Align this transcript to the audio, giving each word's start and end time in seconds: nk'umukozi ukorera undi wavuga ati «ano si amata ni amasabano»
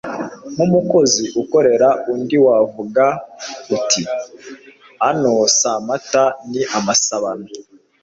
nk'umukozi 0.53 1.23
ukorera 1.41 1.89
undi 2.13 2.37
wavuga 2.45 3.05
ati 3.77 4.01
«ano 5.09 5.33
si 5.57 5.65
amata 5.75 6.23
ni 6.49 6.61
amasabano» 6.77 7.47